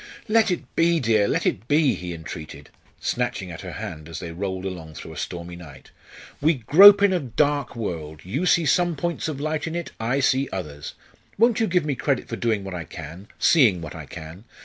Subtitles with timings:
[0.27, 4.31] "Let it be, dear, let it be!" he entreated, snatching at her hand as they
[4.31, 5.91] rolled along through a stormy night.
[6.41, 10.19] "We grope in a dark world you see some points of light in it, I
[10.19, 10.95] see others
[11.37, 14.45] won't you give me credit for doing what I can seeing what I can?